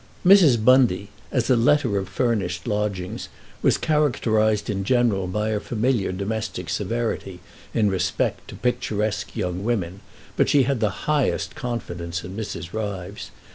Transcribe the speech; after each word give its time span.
Mrs. 0.25 0.65
Bundy, 0.65 1.09
as 1.31 1.47
a 1.51 1.55
letter 1.55 1.99
of 1.99 2.09
furnished 2.09 2.65
lodgings, 2.65 3.29
was 3.61 3.77
characterised 3.77 4.67
in 4.67 4.83
general 4.83 5.27
by 5.27 5.49
a 5.49 5.59
familiar 5.59 6.11
domestic 6.11 6.69
severity 6.69 7.39
in 7.71 7.87
respect 7.91 8.47
to 8.47 8.55
picturesque 8.55 9.35
young 9.35 9.63
women, 9.63 9.99
but 10.35 10.49
she 10.49 10.63
had 10.63 10.79
the 10.79 10.89
highest 11.05 11.53
confidence 11.53 12.23
in 12.23 12.35
Mrs. 12.35 12.73
Ryves. 12.73 13.29